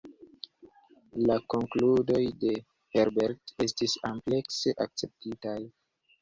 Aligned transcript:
La 1.31 1.35
konkludoj 1.53 2.21
de 2.45 2.53
Herbert 2.95 3.53
estis 3.67 3.95
amplekse 4.11 4.75
akceptitaj. 4.87 5.57